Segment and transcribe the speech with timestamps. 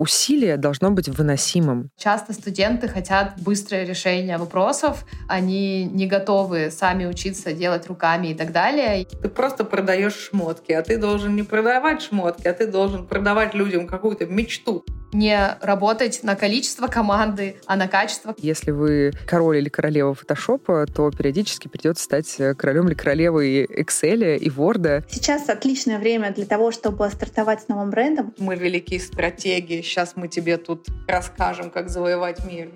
[0.00, 1.90] Усилие должно быть выносимым.
[1.96, 8.50] Часто студенты хотят быстрое решение вопросов, они не готовы сами учиться делать руками и так
[8.50, 9.04] далее.
[9.04, 13.86] Ты просто продаешь шмотки, а ты должен не продавать шмотки, а ты должен продавать людям
[13.86, 18.34] какую-то мечту не работать на количество команды, а на качество.
[18.38, 24.48] Если вы король или королева фотошопа, то периодически придется стать королем или королевой Excel и
[24.48, 25.04] Word.
[25.10, 28.34] Сейчас отличное время для того, чтобы стартовать с новым брендом.
[28.38, 29.80] Мы велики стратеги.
[29.90, 32.70] Сейчас мы тебе тут расскажем, как завоевать мир.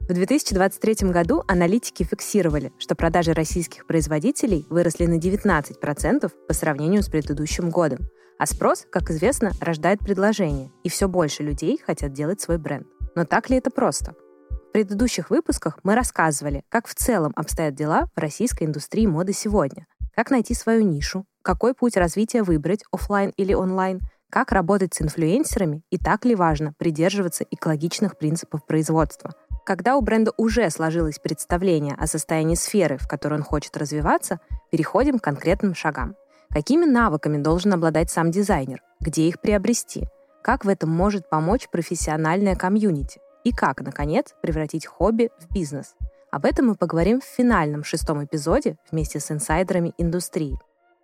[0.00, 7.08] В 2023 году аналитики фиксировали, что продажи российских производителей выросли на 19% по сравнению с
[7.08, 8.00] предыдущим годом.
[8.40, 12.88] А спрос, как известно, рождает предложение, и все больше людей хотят делать свой бренд.
[13.14, 14.16] Но так ли это просто?
[14.50, 19.86] В предыдущих выпусках мы рассказывали, как в целом обстоят дела в российской индустрии моды сегодня,
[20.16, 25.82] как найти свою нишу, какой путь развития выбрать, офлайн или онлайн, как работать с инфлюенсерами
[25.90, 29.32] и так ли важно придерживаться экологичных принципов производства.
[29.66, 35.18] Когда у бренда уже сложилось представление о состоянии сферы, в которой он хочет развиваться, переходим
[35.18, 36.16] к конкретным шагам.
[36.50, 38.82] Какими навыками должен обладать сам дизайнер?
[39.00, 40.08] Где их приобрести?
[40.42, 43.20] Как в этом может помочь профессиональная комьюнити?
[43.44, 45.94] И как, наконец, превратить хобби в бизнес?
[46.30, 50.58] Об этом мы поговорим в финальном шестом эпизоде вместе с инсайдерами индустрии.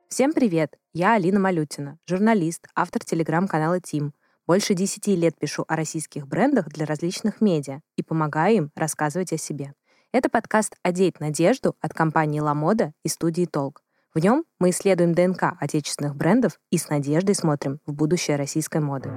[0.08, 0.78] Всем привет!
[0.94, 4.14] Я Алина Малютина, журналист, автор телеграм-канала Тим.
[4.46, 9.36] Больше 10 лет пишу о российских брендах для различных медиа и помогаю им рассказывать о
[9.36, 9.74] себе.
[10.10, 13.82] Это подкаст «Одеть надежду» от компании «Ламода» и студии «Толк».
[14.14, 19.10] В нем мы исследуем ДНК отечественных брендов и с надеждой смотрим в будущее российской моды.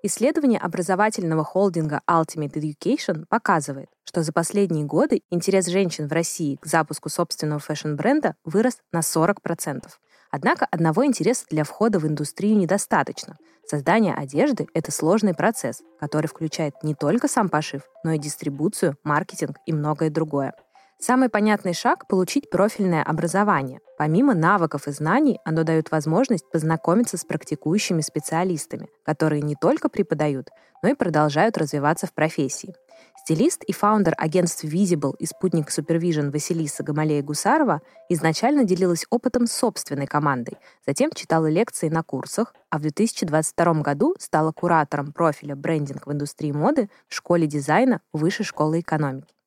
[0.00, 6.66] Исследование образовательного холдинга Ultimate Education показывает, что за последние годы интерес женщин в России к
[6.66, 9.88] запуску собственного fashion-бренда вырос на 40%.
[10.30, 13.38] Однако одного интереса для входа в индустрию недостаточно.
[13.66, 19.56] Создание одежды— это сложный процесс, который включает не только сам пошив, но и дистрибуцию, маркетинг
[19.66, 20.54] и многое другое.
[21.00, 23.78] Самый понятный шаг— получить профильное образование.
[23.98, 30.48] Помимо навыков и знаний, оно дает возможность познакомиться с практикующими специалистами, которые не только преподают,
[30.82, 32.74] но и продолжают развиваться в профессии.
[33.16, 39.52] Стилист и фаундер агентств Visible и спутник Supervision Василиса Гамалея Гусарова изначально делилась опытом с
[39.52, 46.08] собственной командой, затем читала лекции на курсах, а в 2022 году стала куратором профиля брендинг
[46.08, 49.37] в индустрии моды в школе дизайна Высшей школы экономики.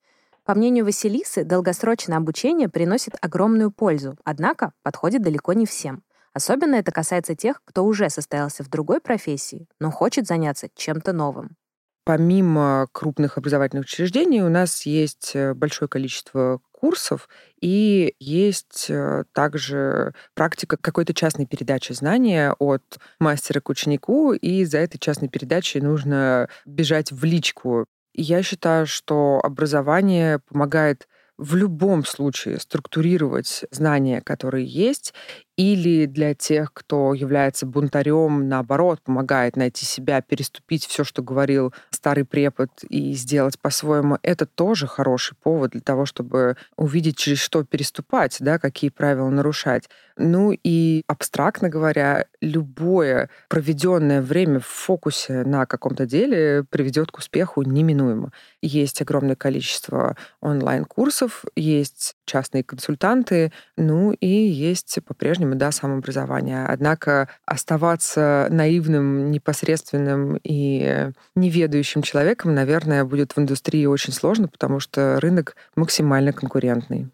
[0.44, 6.04] По мнению Василисы, долгосрочное обучение приносит огромную пользу, однако подходит далеко не всем.
[6.34, 11.58] Особенно это касается тех, кто уже состоялся в другой профессии, но хочет заняться чем-то новым.
[12.04, 17.30] Помимо крупных образовательных учреждений у нас есть э, большое количество курсов,
[17.62, 24.80] и есть э, также практика какой-то частной передачи знания от мастера к ученику, и за
[24.80, 31.08] этой частной передачей нужно бежать в личку я считаю, что образование помогает
[31.38, 35.14] в любом случае структурировать знания, которые есть,
[35.62, 42.26] или для тех, кто является бунтарем, наоборот, помогает найти себя, переступить все, что говорил старый
[42.26, 48.38] препод, и сделать по-своему, это тоже хороший повод для того, чтобы увидеть, через что переступать,
[48.40, 49.88] да, какие правила нарушать.
[50.18, 57.62] Ну и абстрактно говоря, любое проведенное время в фокусе на каком-то деле приведет к успеху
[57.62, 58.32] неминуемо.
[58.62, 66.66] Есть огромное количество онлайн-курсов, есть частные консультанты, ну и есть по-прежнему, да, самообразование.
[66.66, 75.20] Однако оставаться наивным, непосредственным и неведающим человеком, наверное, будет в индустрии очень сложно, потому что
[75.20, 77.10] рынок максимально конкурентный.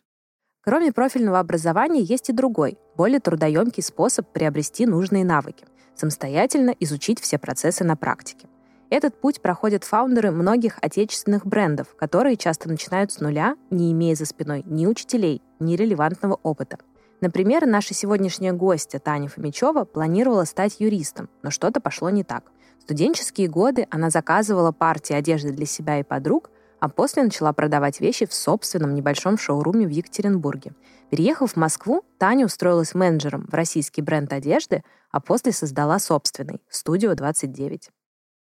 [0.64, 7.38] Кроме профильного образования есть и другой, более трудоемкий способ приобрести нужные навыки– самостоятельно изучить все
[7.38, 8.48] процессы на практике.
[8.90, 14.26] Этот путь проходят фаундеры многих отечественных брендов, которые часто начинают с нуля, не имея за
[14.26, 16.78] спиной ни учителей, ни релевантного опыта.
[17.20, 22.52] Например, наша сегодняшняя гостья Таня Фомичева планировала стать юристом, но что-то пошло не так.
[22.78, 28.00] В студенческие годы она заказывала партии одежды для себя и подруг, а после начала продавать
[28.00, 30.74] вещи в собственном небольшом шоуруме в Екатеринбурге.
[31.10, 37.14] Переехав в Москву, Таня устроилась менеджером в российский бренд одежды, а после создала собственный– «Студио
[37.14, 37.90] 29».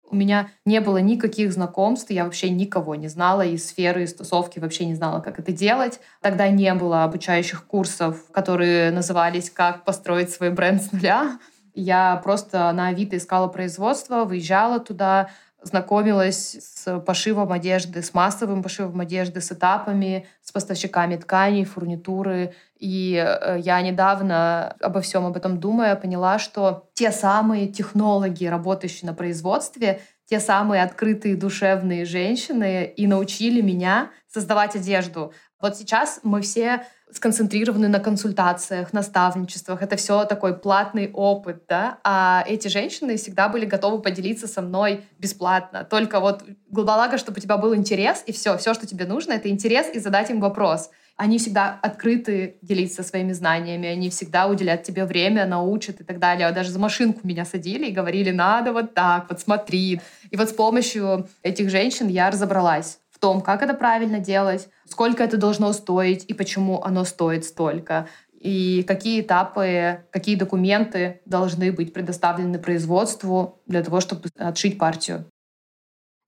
[0.09, 4.59] У меня не было никаких знакомств, я вообще никого не знала из сферы, из тусовки,
[4.59, 5.99] вообще не знала, как это делать.
[6.21, 11.39] Тогда не было обучающих курсов, которые назывались «Как построить свой бренд с нуля».
[11.73, 15.29] Я просто на Авито искала производство, выезжала туда,
[15.61, 22.53] знакомилась с пошивом одежды, с массовым пошивом одежды, с этапами, с поставщиками тканей, фурнитуры.
[22.77, 29.09] И э, я недавно, обо всем об этом думая, поняла, что те самые технологи, работающие
[29.09, 35.33] на производстве, те самые открытые душевные женщины и научили меня создавать одежду.
[35.59, 39.81] Вот сейчас мы все сконцентрированы на консультациях, наставничествах.
[39.81, 41.99] Это все такой платный опыт, да.
[42.03, 45.83] А эти женщины всегда были готовы поделиться со мной бесплатно.
[45.83, 49.49] Только вот благо, чтобы у тебя был интерес, и все, все, что тебе нужно, это
[49.49, 50.89] интерес и задать им вопрос.
[51.15, 56.51] Они всегда открыты делиться своими знаниями, они всегда уделят тебе время, научат и так далее.
[56.51, 59.99] Даже за машинку меня садили и говорили, надо вот так, вот смотри.
[60.29, 65.23] И вот с помощью этих женщин я разобралась в том, как это правильно делать, сколько
[65.23, 71.93] это должно стоить и почему оно стоит столько, и какие этапы, какие документы должны быть
[71.93, 75.25] предоставлены производству для того, чтобы отшить партию.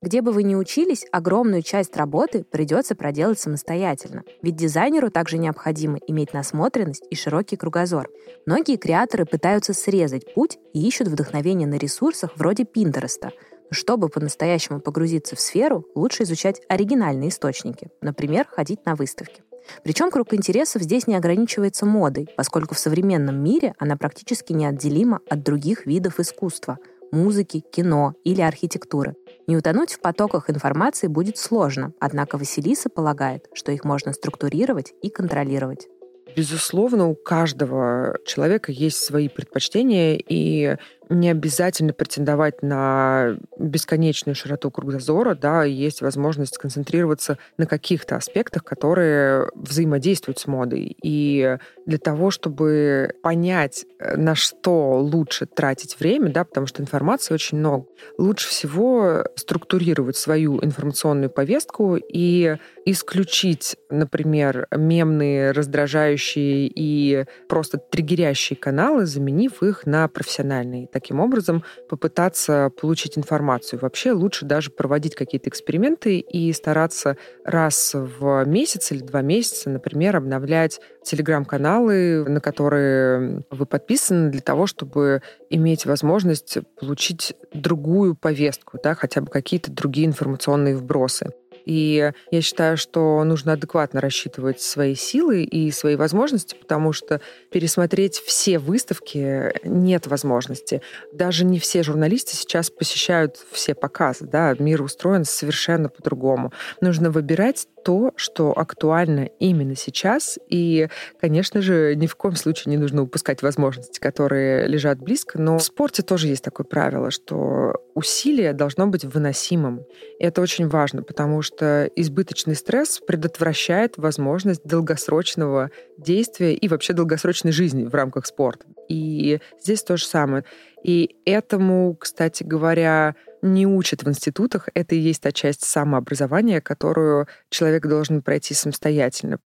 [0.02, 4.24] Где бы вы ни учились, огромную часть работы придется проделать самостоятельно.
[4.42, 8.08] Ведь дизайнеру также необходимо иметь насмотренность и широкий кругозор.
[8.46, 13.32] Многие креаторы пытаются срезать путь и ищут вдохновение на ресурсах вроде Пинтереста—
[13.72, 19.44] чтобы по-настоящему погрузиться в сферу, лучше изучать оригинальные источники, например, ходить на выставки.
[19.84, 25.44] Причем круг интересов здесь не ограничивается модой, поскольку в современном мире она практически неотделима от
[25.44, 26.78] других видов искусства–
[27.12, 29.16] музыки, кино или архитектуры.
[29.48, 35.10] Не утонуть в потоках информации будет сложно, однако Василиса полагает, что их можно структурировать и
[35.10, 35.88] контролировать.
[36.36, 40.78] Безусловно, у каждого человека есть свои предпочтения, и
[41.10, 49.50] не обязательно претендовать на бесконечную широту кругозора, да, есть возможность сконцентрироваться на каких-то аспектах, которые
[49.56, 50.96] взаимодействуют с модой.
[51.02, 57.34] И для того, чтобы понять, э, на что лучше тратить время, да, потому что информации
[57.34, 67.78] очень много, лучше всего структурировать свою информационную повестку и исключить, например, мемные, раздражающие и просто
[67.78, 73.80] триггерящие каналы, заменив их на профессиональные таким образом попытаться получить информацию.
[73.80, 77.16] Вообще лучше даже проводить какие-то эксперименты и стараться
[77.46, 84.68] раз в месяц или два месяца, например, обновлять телеграм-каналы, на которые вы подписаны, для того,
[84.68, 91.32] чтобы иметь возможность получить другую повестку, да, хотя бы какие-то другие информационные вбросы.
[91.70, 97.22] И я считаю, что нужно адекватно рассчитывать свои силы и свои возможности, потому что
[97.52, 100.82] пересмотреть все выставки нет возможности.
[101.14, 104.26] Даже не все журналисты сейчас посещают все показы.
[104.26, 104.56] Да?
[104.58, 106.52] Мир устроен совершенно по-другому.
[106.82, 110.38] Нужно выбирать то, что актуально именно сейчас.
[110.48, 115.42] И, конечно же, ни в коем случае не нужно упускать возможности, которые лежат близко.
[115.42, 119.86] Но в спорте тоже есть такое правило, что усилие должно быть выносимым.
[120.20, 127.52] И это очень важно, потому что избыточный стресс предотвращает возможность долгосрочного действия и вообще долгосрочной
[127.52, 128.68] жизни в рамках спорта.
[128.88, 130.44] И здесь то же самое.
[130.84, 134.70] И этому, кстати говоря, не учат в институтах.
[134.74, 139.40] Это и есть та часть самообразования, которую человек должен пройти самостоятельно.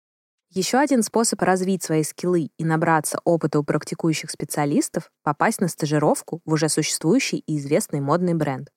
[0.51, 6.43] Еще один способ развить свои скиллы и набраться опыта у практикующих специалистов— попасть на стажировку
[6.45, 8.69] в уже существующий и известный модный бренд.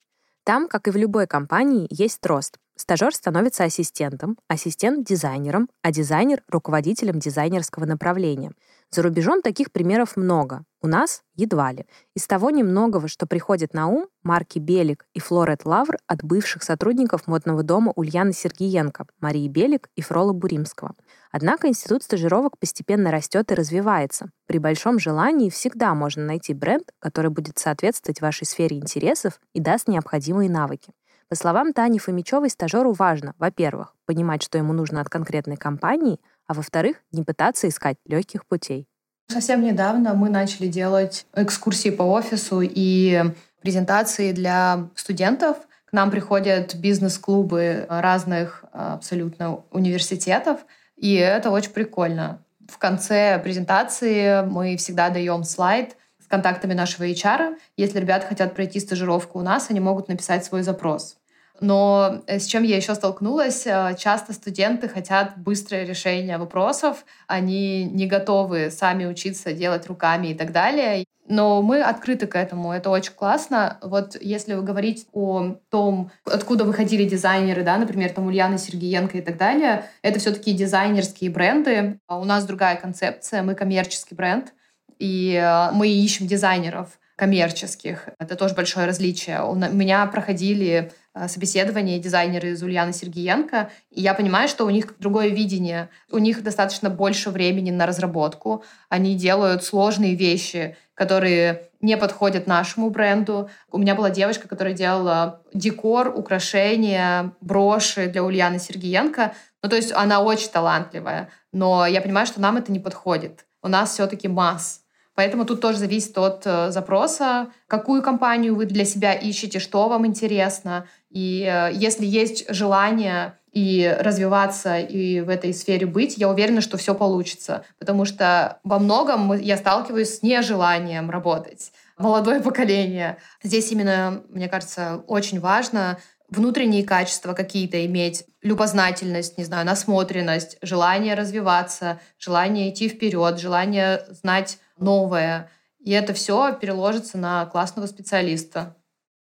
[0.44, 2.56] Там, как и в любой компании, есть рост.
[2.76, 8.52] Стажер становится ассистентом, ассистент— дизайнером, а дизайнер— руководителем дизайнерского направления—
[8.90, 10.64] за рубежом таких примеров много.
[10.80, 11.86] У нас едва ли.
[12.14, 17.26] Из того немногого, что приходит на ум, марки Белик и Флорет Лавр от бывших сотрудников
[17.26, 20.94] модного дома Ульяны Сергиенко, Марии Белик и Фрола Буримского.
[21.32, 24.30] Однако институт стажировок постепенно растет и развивается.
[24.46, 29.88] При большом желании всегда можно найти бренд, который будет соответствовать вашей сфере интересов и даст
[29.88, 30.92] необходимые навыки.
[31.28, 36.54] По словам Тани Фомичевой, стажеру важно, во-первых, понимать, что ему нужно от конкретной компании– а
[36.54, 38.88] во-вторых, не пытаться искать легких путей.
[39.28, 43.24] Совсем недавно мы начали делать экскурсии по офису и
[43.60, 45.56] презентации для студентов.
[45.86, 50.60] К нам приходят бизнес-клубы разных абсолютно университетов,
[50.96, 52.42] и это очень прикольно.
[52.68, 57.56] В конце презентации мы всегда даем слайд с контактами нашего HR.
[57.76, 61.16] Если ребята хотят пройти стажировку у нас, они могут написать свой запрос.
[61.60, 67.84] Но э, с чем я еще столкнулась, э, часто студенты хотят быстрое решение вопросов, они
[67.84, 71.04] не готовы сами учиться делать руками и так далее.
[71.28, 73.78] Но мы открыты к этому, это очень классно.
[73.82, 79.22] Вот если вы говорите о том, откуда выходили дизайнеры, да, например, там Ульяна Сергеенко и
[79.22, 81.98] так далее, это все-таки дизайнерские бренды.
[82.06, 84.52] А у нас другая концепция, мы коммерческий бренд,
[84.98, 88.08] и э, мы ищем дизайнеров коммерческих.
[88.18, 89.42] Это тоже большое различие.
[89.42, 94.98] У меня проходили Э, собеседование дизайнеры из Ульяны Сергеенко, и я понимаю, что у них
[94.98, 95.88] другое видение.
[96.10, 98.62] У них достаточно больше времени на разработку.
[98.90, 103.48] Они делают сложные вещи, которые не подходят нашему бренду.
[103.70, 109.32] У меня была девочка, которая делала декор, украшения, броши для Ульяны Сергеенко.
[109.62, 111.30] Ну, то есть она очень талантливая.
[111.50, 113.46] Но я понимаю, что нам это не подходит.
[113.62, 114.82] У нас все-таки масс.
[115.16, 120.06] Поэтому тут тоже зависит от э, запроса, какую компанию вы для себя ищете, что вам
[120.06, 120.86] интересно.
[121.10, 126.76] И э, если есть желание и развиваться, и в этой сфере быть, я уверена, что
[126.76, 127.64] все получится.
[127.78, 131.72] Потому что во многом я сталкиваюсь с нежеланием работать.
[131.96, 133.16] Молодое поколение.
[133.42, 135.96] Здесь именно, мне кажется, очень важно
[136.28, 144.58] внутренние качества какие-то иметь, любознательность, не знаю, насмотренность, желание развиваться, желание идти вперед, желание знать
[144.78, 145.50] новое.
[145.78, 148.76] И это все переложится на классного специалиста.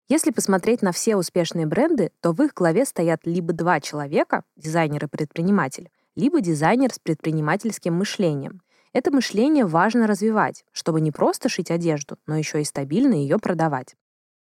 [0.09, 5.05] Если посмотреть на все успешные бренды, то в их главе стоят либо два человека, дизайнер
[5.05, 8.61] и предприниматель, либо дизайнер с предпринимательским мышлением.
[8.93, 13.95] Это мышление важно развивать, чтобы не просто шить одежду, но еще и стабильно ее продавать.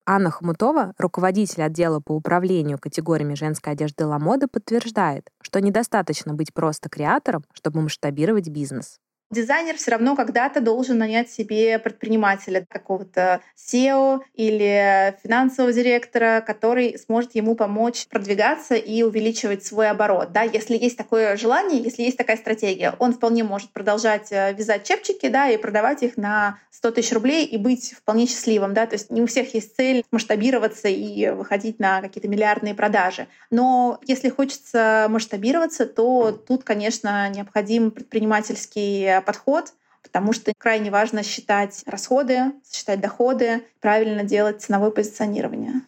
[0.06, 6.90] Анна Хомутова, руководитель отдела по управлению категориями женской одежды Ламода, подтверждает, что недостаточно быть просто
[6.90, 9.00] креатором, чтобы масштабировать бизнес.
[9.32, 17.34] Дизайнер все равно когда-то должен нанять себе предпринимателя, какого-то SEO или финансового директора, который сможет
[17.34, 20.34] ему помочь продвигаться и увеличивать свой оборот.
[20.34, 24.84] Да, если есть такое желание, если есть такая стратегия, он вполне может продолжать э, вязать
[24.84, 28.74] чепчики да, и продавать их на 100 тысяч рублей и быть вполне счастливым.
[28.74, 28.86] Да?
[28.86, 33.28] То есть не у всех есть цель масштабироваться и выходить на какие-то миллиардные продажи.
[33.50, 39.74] Но если хочется масштабироваться, то тут, конечно, необходим предпринимательский подход,
[40.04, 45.82] потому что крайне важно считать расходы, считать доходы, правильно делать ценовое позиционирование.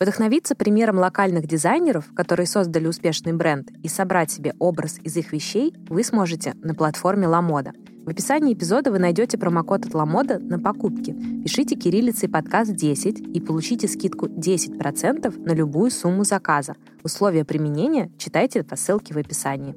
[0.00, 5.72] Вдохновиться примером локальных дизайнеров, которые создали успешный бренд, и собрать себе образ из их вещей
[5.88, 7.72] вы сможете на платформе LaModa.
[8.04, 11.16] В описании эпизода вы найдете промокод от LaModa на покупки.
[11.42, 16.74] Пишите кириллицей подкаст 10 и получите скидку 10% на любую сумму заказа.
[17.02, 19.74] Условия применения читайте по ссылке в описании.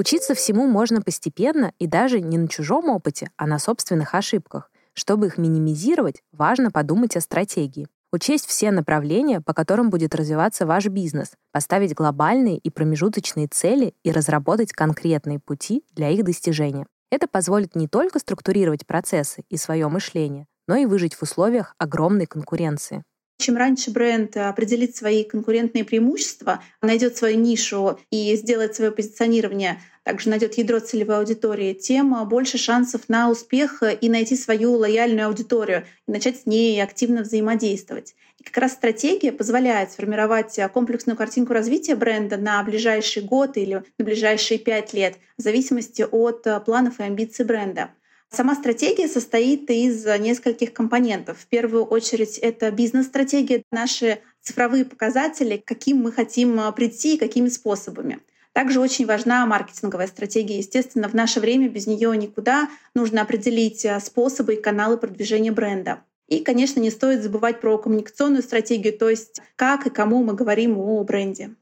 [0.00, 4.70] Учиться всему можно постепенно и даже не на чужом опыте, а на собственных ошибках.
[4.94, 7.86] Чтобы их минимизировать, важно подумать о стратегии.
[8.10, 14.10] Учесть все направления, по которым будет развиваться ваш бизнес, поставить глобальные и промежуточные цели и
[14.10, 16.86] разработать конкретные пути для их достижения.
[17.10, 22.24] Это позволит не только структурировать процессы и свое мышление, но и выжить в условиях огромной
[22.24, 23.04] конкуренции.
[23.40, 30.28] Чем раньше бренд определит свои конкурентные преимущества, найдет свою нишу и сделает свое позиционирование, также
[30.28, 36.12] найдет ядро целевой аудитории, тем больше шансов на успех и найти свою лояльную аудиторию и
[36.12, 38.14] начать с ней активно взаимодействовать.
[38.38, 44.04] И как раз стратегия позволяет сформировать комплексную картинку развития бренда на ближайший год или на
[44.04, 47.88] ближайшие пять лет в зависимости от планов и амбиций бренда.
[48.32, 51.38] Сама стратегия состоит из нескольких компонентов.
[51.38, 57.48] В первую очередь это бизнес-стратегия, наши цифровые показатели, каким мы хотим а, прийти и какими
[57.48, 58.20] способами.
[58.52, 60.58] Также очень важна маркетинговая стратегия.
[60.58, 62.68] Естественно, в наше время без нее никуда.
[62.94, 66.04] Нужно определить а, способы и каналы продвижения бренда.
[66.28, 70.78] И, конечно, не стоит забывать про коммуникационную стратегию, то есть как и кому мы говорим
[70.78, 71.56] о бренде.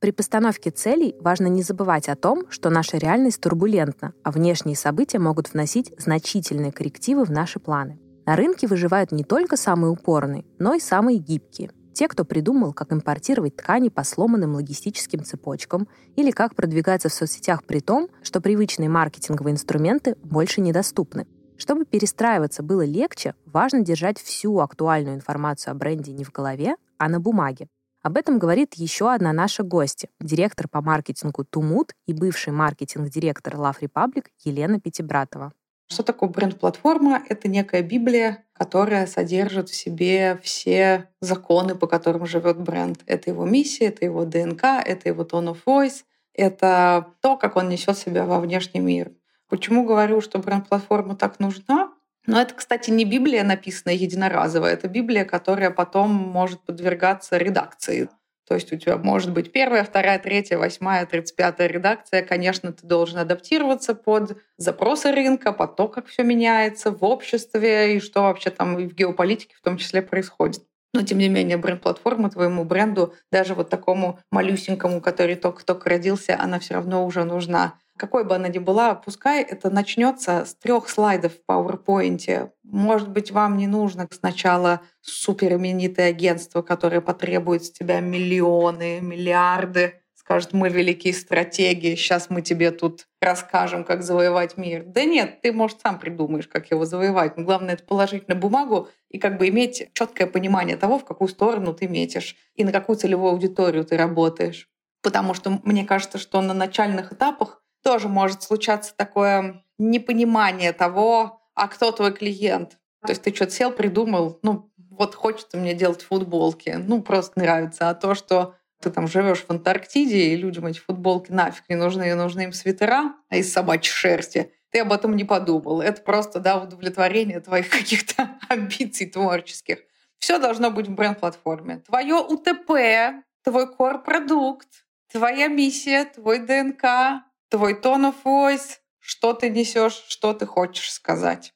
[0.00, 5.18] При постановке целей важно не забывать о том, что наша реальность турбулентна, а внешние события
[5.18, 7.98] могут вносить значительные коррективы в наши планы.
[8.24, 11.72] На рынке выживают не только самые упорные, но и самые гибкие.
[11.94, 17.64] Те, кто придумал, как импортировать ткани по сломанным логистическим цепочкам или как продвигаться в соцсетях
[17.64, 21.26] при том, что привычные маркетинговые инструменты больше недоступны.
[21.56, 27.08] Чтобы перестраиваться было легче, важно держать всю актуальную информацию о бренде не в голове, а
[27.08, 27.66] на бумаге.
[28.02, 33.80] Об этом говорит еще одна наша гостья, директор по маркетингу Тумут и бывший маркетинг-директор Love
[33.80, 35.52] Republic Елена Пятибратова.
[35.90, 37.22] Что такое бренд-платформа?
[37.28, 43.00] Это некая Библия, которая содержит в себе все законы, по которым живет бренд.
[43.06, 47.68] Это его миссия, это его ДНК, это его tone of voice, это то, как он
[47.68, 49.12] несет себя во внешний мир.
[49.48, 51.92] Почему говорю, что бренд-платформа так нужна?
[52.28, 58.10] Но это, кстати, не Библия, написанная единоразовая, это Библия, которая потом может подвергаться редакции.
[58.46, 62.22] То есть у тебя может быть первая, вторая, третья, восьмая, тридцать пятая редакция.
[62.22, 68.00] Конечно, ты должен адаптироваться под запросы рынка, под то, как все меняется в обществе и
[68.00, 70.64] что вообще там и в геополитике в том числе происходит.
[70.94, 76.58] Но, тем не менее, бренд-платформа твоему бренду, даже вот такому малюсенькому, который только-только родился, она
[76.58, 81.32] все равно уже нужна какой бы она ни была, пускай это начнется с трех слайдов
[81.32, 82.50] в PowerPoint.
[82.62, 90.00] Может быть, вам не нужно сначала супер именитое агентство, которое потребует с тебя миллионы, миллиарды,
[90.28, 94.84] скажет, мы великие стратеги, сейчас мы тебе тут расскажем, как завоевать мир.
[94.84, 97.38] Да нет, ты, может, сам придумаешь, как его завоевать.
[97.38, 101.28] Но главное, это положить на бумагу и как бы иметь четкое понимание того, в какую
[101.28, 104.68] сторону ты метишь и на какую целевую аудиторию ты работаешь.
[105.00, 111.68] Потому что мне кажется, что на начальных этапах тоже может случаться такое непонимание того, а
[111.68, 112.76] кто твой клиент.
[113.00, 117.88] То есть ты что-то сел, придумал, ну, вот хочется мне делать футболки, ну, просто нравится.
[117.88, 122.14] А то, что ты там живешь в Антарктиде, и людям эти футболки нафиг не нужны,
[122.14, 125.80] нужны им свитера а из собачьей шерсти, ты об этом не подумал.
[125.80, 129.78] Это просто, да, удовлетворение твоих каких-то амбиций творческих.
[130.18, 131.82] Все должно быть в бренд-платформе.
[131.86, 134.68] Твое УТП, твой core-продукт,
[135.10, 141.54] твоя миссия, твой ДНК, твой tone of voice, что ты несешь, что ты хочешь сказать.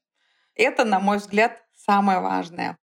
[0.54, 2.78] Это, на мой взгляд, самое важное.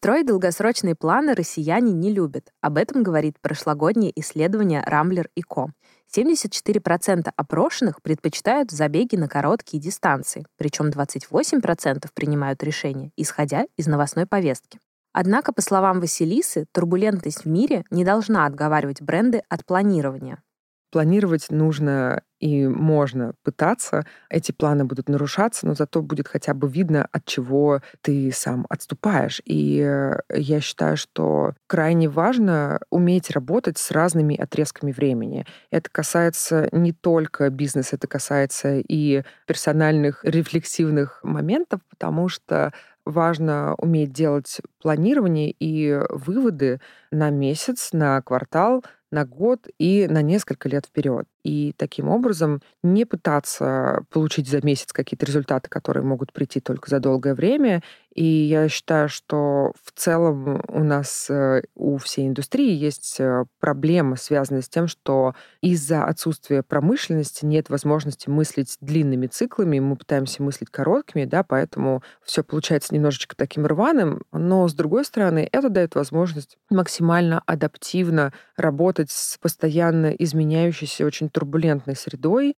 [0.00, 2.54] Строить долгосрочные планы россияне не любят.
[2.62, 5.74] Об этом говорит прошлогоднее исследование Рамблер и Ко.
[6.16, 14.80] 74% опрошенных предпочитают забеги на короткие дистанции, причем 28% принимают решения, исходя из новостной повестки.
[15.12, 20.42] Однако, по словам Василисы, турбулентность в мире не должна отговаривать бренды от планирования.
[20.90, 24.04] Планировать нужно и можно пытаться.
[24.28, 29.40] Эти планы будут нарушаться, но зато будет хотя бы видно, от чего ты сам отступаешь.
[29.44, 35.46] И э, я считаю, что крайне важно уметь работать с разными отрезками времени.
[35.70, 42.72] Это касается не только бизнеса, это касается и персональных рефлексивных моментов, потому что
[43.04, 50.68] важно уметь делать планирование и выводы на месяц, на квартал, на год и на несколько
[50.68, 51.26] лет вперед.
[51.42, 57.00] И таким образом не пытаться получить за месяц какие-то результаты, которые могут прийти только за
[57.00, 57.82] долгое время.
[58.14, 64.16] И я считаю, что в целом у нас, э, у всей индустрии есть э, проблема,
[64.16, 70.70] связанная с тем, что из-за отсутствия промышленности нет возможности мыслить длинными циклами, мы пытаемся мыслить
[70.70, 76.58] короткими, да, поэтому все получается немножечко таким рваным, но с другой стороны, это дает возможность
[76.68, 82.54] максимально адаптивно работать с постоянно изменяющейся, очень турбулентной средой.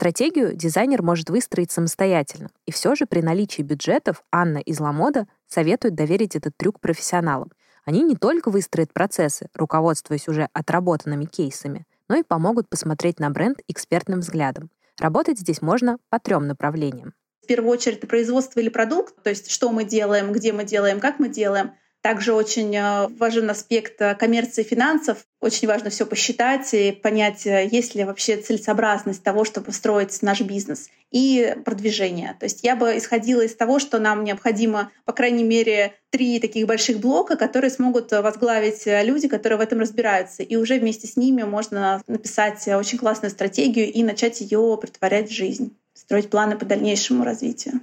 [0.00, 2.48] Стратегию дизайнер может выстроить самостоятельно.
[2.64, 7.52] И все же при наличии бюджетов Анна из Ламода советует доверить этот трюк профессионалам.
[7.84, 13.58] Они не только выстроят процессы, руководствуясь уже отработанными кейсами, но и помогут посмотреть на бренд
[13.68, 14.70] экспертным взглядом.
[14.98, 17.12] Работать здесь можно по трем направлениям.
[17.42, 20.98] В первую очередь это производство или продукт, то есть что мы делаем, где мы делаем,
[20.98, 21.72] как мы делаем.
[22.02, 25.18] Также очень э, важен аспект э, коммерции финансов.
[25.40, 30.40] Очень важно все посчитать и понять, э, есть ли вообще целесообразность того, чтобы строить наш
[30.40, 30.88] бизнес.
[31.10, 32.36] И продвижение.
[32.40, 36.66] То есть я бы исходила из того, что нам необходимо, по крайней мере, три таких
[36.66, 40.42] больших блока, которые смогут возглавить люди, которые в этом разбираются.
[40.42, 45.34] И уже вместе с ними можно написать очень классную стратегию и начать ее притворять в
[45.34, 47.80] жизнь, строить планы по дальнейшему развитию.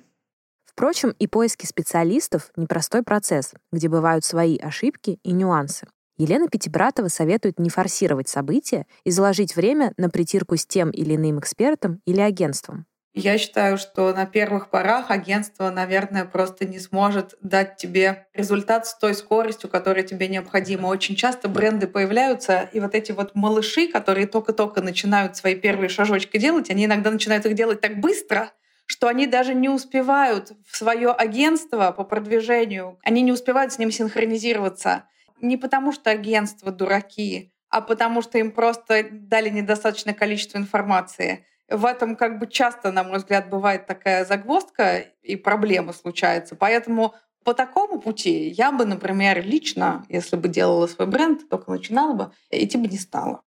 [0.77, 5.87] Впрочем, и поиски специалистов— непростой процесс, где бывают свои ошибки и нюансы.
[6.19, 11.39] Елена Пятибратова советует не форсировать события и заложить время на притирку с тем или иным
[11.39, 12.85] экспертом или агентством.
[13.15, 18.95] Я считаю, что на первых порах агентство, наверное, просто не сможет дать тебе результат с
[18.95, 20.85] той скоростью, которая тебе необходима.
[20.89, 26.37] Очень часто бренды появляются, и вот эти вот малыши, которые только-только начинают свои первые шажочки
[26.37, 28.51] делать, они иногда начинают их делать так быстро,
[28.87, 33.91] что они даже не успевают в свое агентство по продвижению, они не успевают с ним
[33.91, 35.03] синхронизироваться.
[35.39, 41.45] Не потому что агентства дураки, а потому что им просто дали недостаточное количество информации.
[41.69, 46.55] В этом как бы часто, на мой взгляд, бывает такая загвоздка и проблема случается.
[46.55, 52.13] Поэтому по такому пути я бы, например, лично, если бы делала свой бренд, только начинала
[52.13, 53.41] бы, идти бы не стала.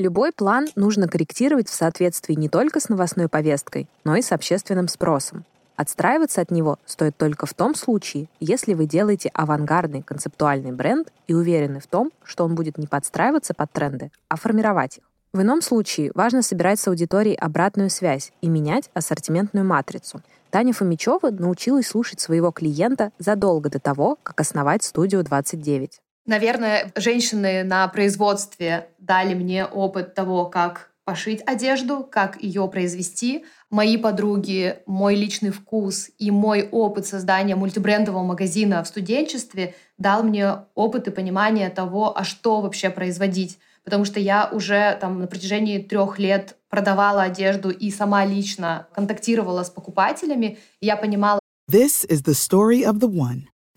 [0.00, 4.88] Любой план нужно корректировать в соответствии не только с новостной повесткой, но и с общественным
[4.88, 5.44] спросом.
[5.76, 11.34] Отстраиваться от него стоит только в том случае, если вы делаете авангардный концептуальный бренд и
[11.34, 15.04] уверены в том, что он будет не подстраиваться под тренды, а формировать их.
[15.34, 20.22] В ином случае важно собирать с аудиторией обратную связь и менять ассортиментную матрицу.
[20.48, 26.00] Таня Фомичева научилась слушать своего клиента задолго до того, как основать студию 29.
[26.26, 33.44] Наверное, женщины на производстве дали мне опыт того, как пошить одежду, как ее произвести.
[33.70, 40.66] Мои подруги, мой личный вкус и мой опыт создания мультибрендового магазина в студенчестве дал мне
[40.74, 45.78] опыт и понимание того, а что вообще производить потому что я уже там на протяжении
[45.78, 51.40] трех лет продавала одежду и сама лично контактировала с покупателями, и я понимала.
[51.70, 53.46] This is the story of the one.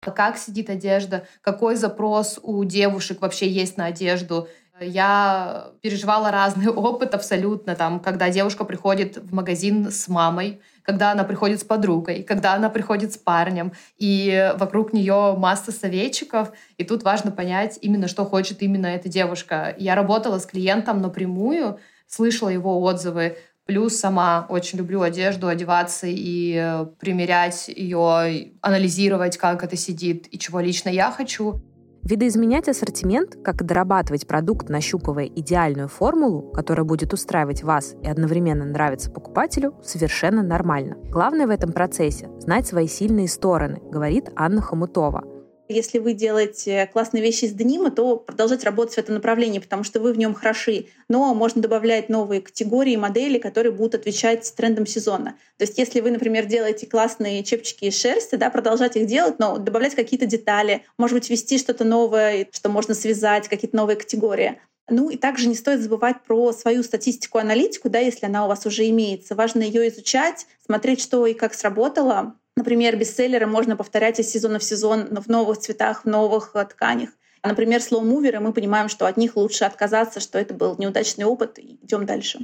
[0.00, 4.48] Как сидит одежда, какой запрос у девушек вообще есть на одежду.
[4.80, 11.24] Я переживала разный опыт абсолютно, там, когда девушка приходит в магазин с мамой, когда она
[11.24, 17.02] приходит с подругой, когда она приходит с парнем, и вокруг нее масса советчиков, и тут
[17.02, 19.74] важно понять именно, что хочет именно эта девушка.
[19.76, 23.36] Я работала с клиентом напрямую, слышала его отзывы.
[23.66, 30.38] Плюс сама очень люблю одежду, одеваться и э, примерять ее, анализировать, как это сидит и
[30.38, 31.62] чего лично я хочу.
[32.02, 39.10] Видоизменять ассортимент, как дорабатывать продукт, нащупывая идеальную формулу, которая будет устраивать вас и одновременно нравиться
[39.10, 40.96] покупателю, совершенно нормально.
[41.10, 45.24] Главное в этом процессе— знать свои сильные стороны, говорит Анна Хомутова—
[45.70, 50.00] если вы делаете классные вещи из денима, то продолжать работать в этом направлении, потому что
[50.00, 50.86] вы в нем хороши.
[51.08, 55.36] Но можно добавлять новые категории, модели, которые будут отвечать трендам сезона.
[55.56, 59.58] То есть если вы, например, делаете классные чепчики из шерсти, да, продолжать их делать, но
[59.58, 64.60] добавлять какие-то детали, может быть, ввести что-то новое, что можно связать, какие-то новые категории.
[64.90, 68.66] Ну и также не стоит забывать про свою статистику, аналитику, да, если она у вас
[68.66, 69.36] уже имеется.
[69.36, 74.64] Важно ее изучать, смотреть, что и как сработало, Например, бестселлеры можно повторять из сезона в
[74.64, 77.10] сезон но в новых цветах, в новых э, тканях.
[77.42, 81.58] А, например, слоу-муверы, мы понимаем, что от них лучше отказаться, что это был неудачный опыт,
[81.58, 82.40] и идем дальше.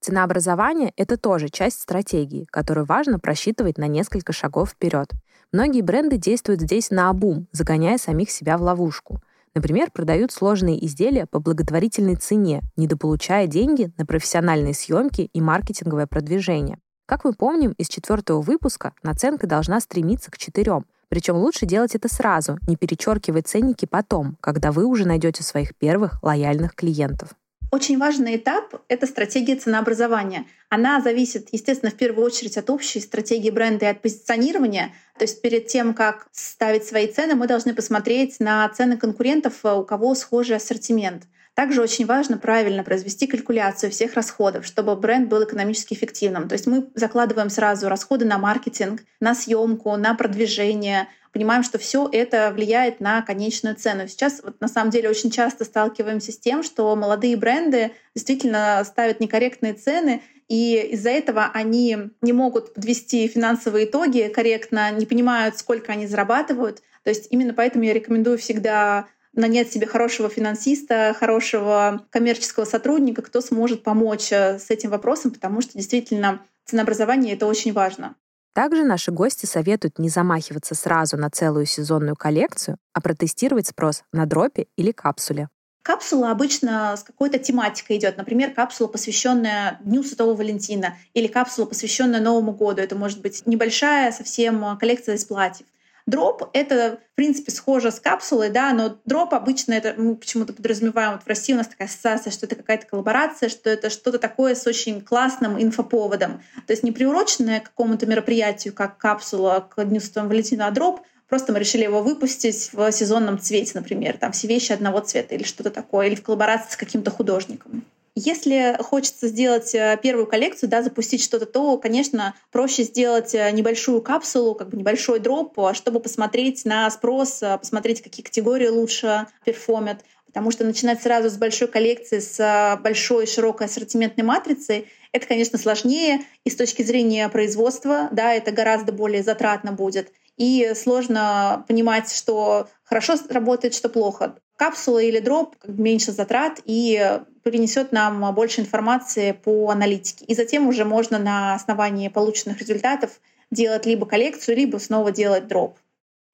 [0.00, 5.08] Ценообразование— это тоже часть стратегии, которую важно просчитывать на несколько шагов вперед.
[5.52, 9.22] Многие бренды действуют здесь на обум, загоняя самих себя в ловушку.
[9.54, 16.78] Например, продают сложные изделия по благотворительной цене, недополучая деньги на профессиональные съемки и маркетинговое продвижение.
[17.06, 20.86] Как мы помним из четвертого выпуска, наценка должна стремиться к четырем.
[21.08, 26.20] Причем лучше делать это сразу, не перечеркивать ценники потом, когда вы уже найдете своих первых
[26.24, 27.36] лояльных клиентов.
[27.70, 30.46] Очень важный этап— это стратегия ценообразования.
[30.68, 34.92] Она зависит, естественно, в первую очередь от общей стратегии бренда и от позиционирования.
[35.16, 39.84] То есть перед тем, как ставить свои цены, мы должны посмотреть на цены конкурентов, у
[39.84, 41.24] кого схожий ассортимент.
[41.56, 46.48] Также очень важно правильно произвести калькуляцию всех расходов, чтобы бренд был экономически эффективным.
[46.48, 52.10] То есть мы закладываем сразу расходы на маркетинг, на съемку, на продвижение, понимаем, что все
[52.12, 54.06] это влияет на конечную цену.
[54.06, 59.20] Сейчас вот, на самом деле очень часто сталкиваемся с тем, что молодые бренды действительно ставят
[59.20, 65.92] некорректные цены, и из-за этого они не могут подвести финансовые итоги корректно, не понимают, сколько
[65.92, 66.82] они зарабатывают.
[67.02, 73.40] То есть именно поэтому я рекомендую всегда нанять себе хорошего финансиста, хорошего коммерческого сотрудника, кто
[73.40, 78.16] сможет помочь э, с этим вопросом, потому что действительно ценообразование— это очень важно.
[78.54, 84.24] Также наши гости советуют не замахиваться сразу на целую сезонную коллекцию, а протестировать спрос на
[84.24, 85.48] дропе или капсуле.
[85.82, 88.16] Капсула обычно с какой-то тематикой идет.
[88.16, 92.80] Например, капсула, посвященная Дню Святого Валентина, или капсула, посвященная Новому году.
[92.80, 95.66] Это может быть небольшая совсем коллекция из платьев.
[96.06, 101.14] Дроп— это, в принципе, схоже с капсулой, да, но дроп обычно это мы почему-то подразумеваем,
[101.14, 104.54] вот в России у нас такая ассоциация, что это какая-то коллаборация, что это что-то такое
[104.54, 106.42] с очень классным инфоповодом.
[106.66, 111.00] То есть не приуроченное к какому-то мероприятию, как капсула к Дню Святого Валентина, а дроп
[111.28, 115.42] Просто мы решили его выпустить в сезонном цвете, например, там все вещи одного цвета или
[115.42, 117.84] что-то такое, или в коллаборации с каким-то художником.
[118.18, 124.00] Если хочется сделать э, первую коллекцию, да, запустить что-то, то, конечно, проще сделать э, небольшую
[124.00, 129.98] капсулу, как бы небольшой дроп, э, чтобы посмотреть на спрос, посмотреть, какие категории лучше перформят.
[130.24, 136.22] Потому что начинать сразу с большой коллекции, с большой широкой ассортиментной матрицей, это, конечно, сложнее.
[136.44, 140.10] И с точки зрения производства, да, это гораздо более затратно будет.
[140.38, 144.36] и сложно понимать, что хорошо работает, что плохо.
[144.56, 150.24] Капсула или дроп меньше затрат и принесет нам больше информации по аналитике.
[150.24, 155.78] И затем уже можно на основании полученных результатов делать либо коллекцию, либо снова делать дроп.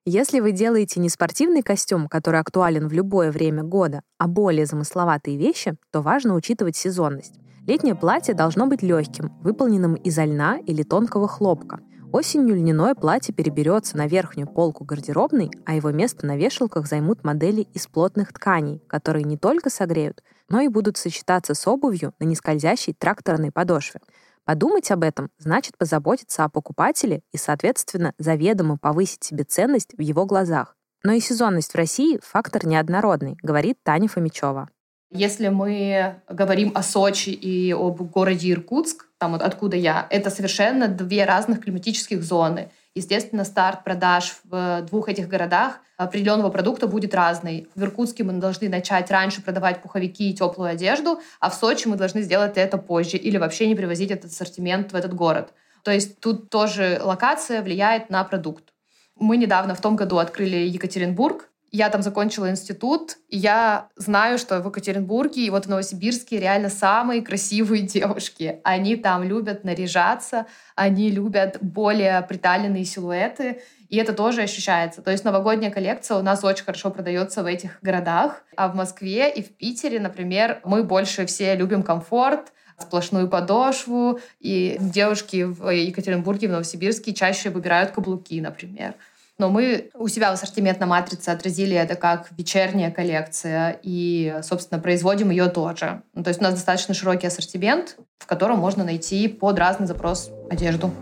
[0.04, 5.36] Если вы делаете не спортивный костюм, который актуален в любое время года, а более замысловатые
[5.36, 7.34] вещи, то важно учитывать сезонность.
[7.66, 11.80] Летнее платье должно быть легким, выполненным из льна или тонкого хлопка.
[12.12, 17.62] Осенью льняное платье переберется на верхнюю полку гардеробной, а его место на вешалках займут модели
[17.72, 22.92] из плотных тканей, которые не только согреют, но и будут сочетаться с обувью на нескользящей
[22.92, 24.00] тракторной подошве.
[24.44, 30.26] Подумать об этом значит позаботиться о покупателе и, соответственно, заведомо повысить себе ценность в его
[30.26, 30.76] глазах.
[31.02, 34.68] Но и сезонность в России— фактор неоднородный, говорит Таня Фомичева.
[35.14, 40.88] Если мы говорим о Сочи и об городе Иркутск, там вот откуда я, это совершенно
[40.88, 42.70] две разных климатических зоны.
[42.94, 47.68] Естественно, старт продаж в двух этих городах определенного продукта будет разный.
[47.74, 51.96] В Иркутске мы должны начать раньше продавать пуховики и теплую одежду, а в Сочи мы
[51.96, 55.52] должны сделать это позже или вообще не привозить этот ассортимент в этот город.
[55.84, 58.72] То есть тут тоже локация влияет на продукт.
[59.18, 64.60] Мы недавно в том году открыли Екатеринбург, я там закончила институт, и я знаю, что
[64.60, 68.60] в Екатеринбурге и вот в Новосибирске реально самые красивые девушки.
[68.62, 75.00] Они там любят наряжаться, они любят более приталенные силуэты, и это тоже ощущается.
[75.00, 79.30] То есть новогодняя коллекция у нас очень хорошо продается в этих городах, а в Москве
[79.30, 86.48] и в Питере, например, мы больше все любим комфорт, сплошную подошву, и девушки в Екатеринбурге,
[86.48, 88.94] в Новосибирске чаще выбирают каблуки, например.
[89.42, 95.30] Но мы у себя в ассортиментной матрице отразили это как вечерняя коллекция и, собственно, производим
[95.30, 96.04] ее тоже.
[96.14, 100.30] Ну, то есть у нас достаточно широкий ассортимент, в котором можно найти под разный запрос
[100.48, 100.92] одежду.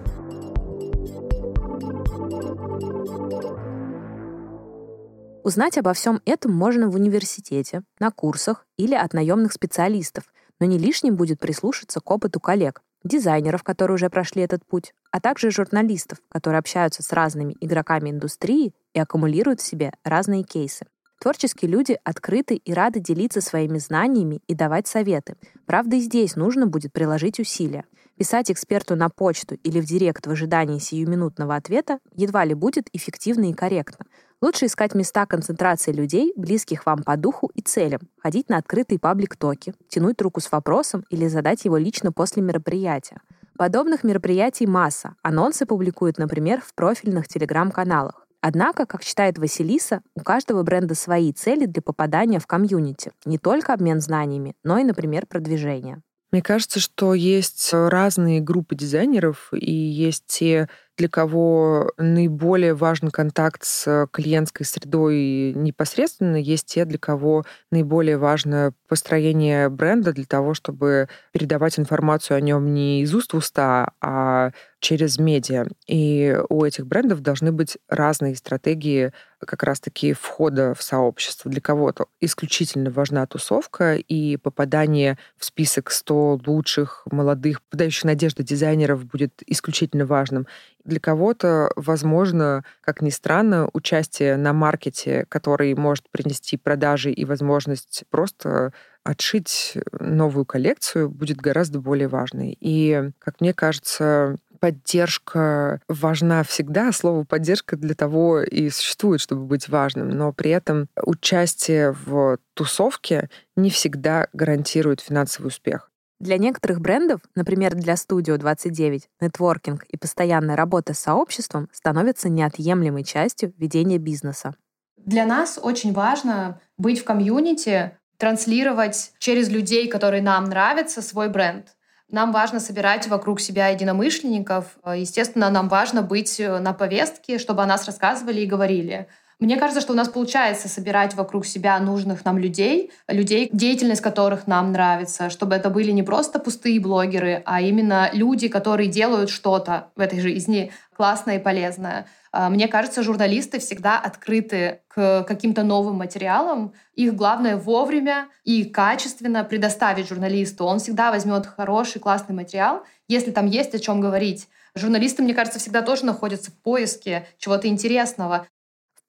[5.44, 10.24] Узнать обо всем этом можно в университете, на курсах или от наемных специалистов,
[10.60, 15.20] но не лишним будет прислушаться к опыту коллег, дизайнеров, которые уже прошли этот путь, а
[15.20, 20.86] также журналистов, которые общаются с разными игроками индустрии и аккумулируют в себе разные кейсы.
[21.20, 25.36] Творческие люди открыты и рады делиться своими знаниями и давать советы.
[25.66, 27.84] Правда, и здесь нужно будет приложить усилия.
[28.16, 33.50] Писать эксперту на почту или в директ в ожидании сиюминутного ответа едва ли будет эффективно
[33.50, 34.06] и корректно.
[34.42, 39.74] Лучше искать места концентрации людей, близких вам по духу и целям, ходить на открытые паблик-токи,
[39.88, 43.20] тянуть руку с вопросом или задать его лично после мероприятия.
[43.58, 45.14] Подобных мероприятий масса.
[45.22, 48.26] Анонсы публикуют, например, в профильных телеграм-каналах.
[48.40, 53.12] Однако, как считает Василиса, у каждого бренда свои цели для попадания в комьюнити.
[53.26, 56.00] Не только обмен знаниями, но и, например, продвижение.
[56.32, 63.64] Мне кажется, что есть разные группы дизайнеров, и есть те для кого наиболее важен контакт
[63.64, 71.08] с клиентской средой непосредственно, есть те, для кого наиболее важно построение бренда для того, чтобы
[71.32, 74.50] передавать информацию о нем не из уст в уста, а
[74.80, 75.66] через медиа.
[75.86, 81.50] И у этих брендов должны быть разные стратегии как раз-таки входа в сообщество.
[81.50, 89.04] Для кого-то исключительно важна тусовка, и попадание в список 100 лучших, молодых, подающих надежды дизайнеров
[89.04, 90.46] будет исключительно важным.
[90.84, 98.04] Для кого-то, возможно, как ни странно, участие на маркете, который может принести продажи и возможность
[98.10, 98.72] просто
[99.04, 102.56] отшить новую коллекцию, будет гораздо более важной.
[102.60, 106.92] И, как мне кажется, поддержка важна всегда.
[106.92, 110.10] Слово поддержка для того и существует, чтобы быть важным.
[110.10, 115.89] Но при этом участие в тусовке не всегда гарантирует финансовый успех.
[116.20, 123.04] Для некоторых брендов, например, для Studio 29, нетворкинг и постоянная работа с сообществом становятся неотъемлемой
[123.04, 124.54] частью ведения бизнеса.
[124.98, 131.74] Для нас очень важно быть в комьюнити, транслировать через людей, которые нам нравятся, свой бренд.
[132.10, 134.76] Нам важно собирать вокруг себя единомышленников.
[134.84, 139.08] Естественно, нам важно быть на повестке, чтобы о нас рассказывали и говорили.
[139.40, 144.46] Мне кажется, что у нас получается собирать вокруг себя нужных нам людей, людей, деятельность которых
[144.46, 149.88] нам нравится, чтобы это были не просто пустые блогеры, а именно люди, которые делают что-то
[149.96, 152.06] в этой жизни классное и полезное.
[152.32, 156.74] А, мне кажется, журналисты всегда открыты к каким-то новым материалам.
[156.94, 160.66] Их главное вовремя и качественно предоставить журналисту.
[160.66, 164.48] Он всегда возьмет хороший, классный материал, если там есть о чем говорить.
[164.74, 168.46] Журналисты, мне кажется, всегда тоже находятся в поиске чего-то интересного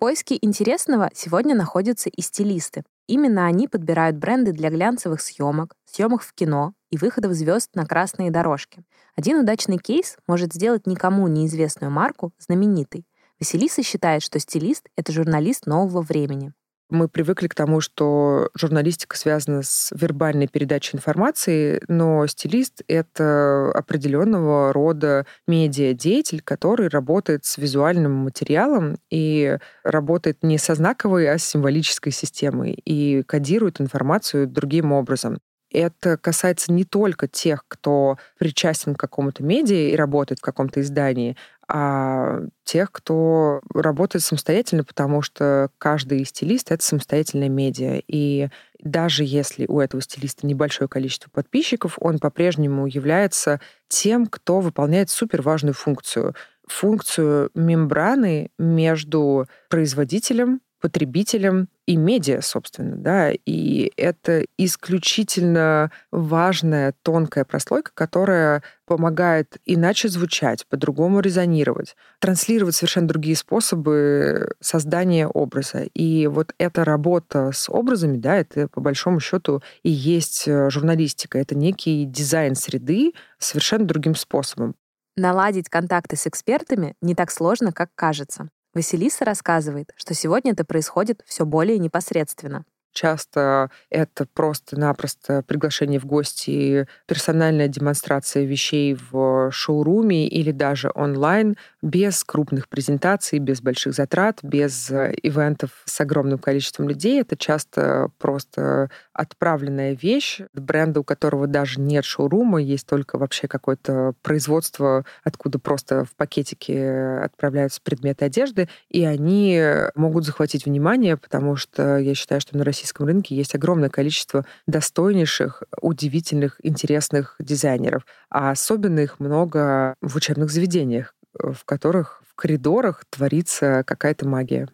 [0.02, 2.84] поиске интересного сегодня находятся и стилисты.
[3.06, 8.32] Именно они подбирают бренды для глянцевых съемок, съемок в кино и выходов звезд на красные
[8.32, 8.84] дорожки.
[9.16, 13.06] Один удачный кейс может сделать никому неизвестную марку знаменитой.
[13.40, 16.52] Василиса считает, что стилист— это журналист нового времени.
[16.92, 24.74] Мы привыкли к тому, что журналистика связана с вербальной передачей информации, но стилист— это определенного
[24.74, 32.12] рода медиадеятель, который работает с визуальным материалом и работает не со знаковой, а с символической
[32.12, 35.40] системой и кодирует информацию другим образом.
[35.72, 41.38] Это касается не только тех, кто причастен к какому-то медиа и работает в каком-то издании,
[41.74, 48.02] а тех, кто работает самостоятельно, потому что каждый стилист— это самостоятельная медиа.
[48.08, 48.50] И
[48.84, 55.74] даже если у этого стилиста небольшое количество подписчиков, он по-прежнему является тем, кто выполняет суперважную
[55.74, 56.36] функцию.
[56.68, 67.92] Функцию мембраны между производителем потребителям и медиа, собственно, да, и это исключительно важная тонкая прослойка,
[67.94, 75.84] которая помогает иначе звучать, по-другому резонировать, транслировать совершенно другие способы создания образа.
[75.94, 81.38] И вот эта работа с образами, да, это по большому счету и есть э, журналистика.
[81.38, 84.76] Это некий дизайн среды совершенно другим способом.
[85.16, 88.50] Наладить контакты с экспертами не так сложно, как кажется.
[88.74, 92.66] Василиса рассказывает, что сегодня это происходит все более непосредственно.
[92.94, 102.24] Часто это просто-напросто приглашение в гости, персональная демонстрация вещей в шоуруме или даже онлайн, без
[102.24, 107.22] крупных презентаций, без больших затрат, без э, ивентов с огромным количеством людей.
[107.22, 114.14] Это часто просто отправленная вещь бренда, у которого даже нет шоурума, есть только вообще какое-то
[114.22, 119.62] производство, откуда просто в пакетике отправляются предметы одежды, и они
[119.96, 125.64] могут захватить внимание, потому что я считаю, что на российском рынке есть огромное количество достойнейших,
[125.82, 133.84] удивительных, интересных дизайнеров, а особенно их много в учебных заведениях, в которых в коридорах творится
[133.86, 134.68] какая-то магия.